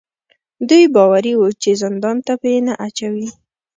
[0.69, 3.27] دوی باوري وو چې زندان ته به یې نه اچوي.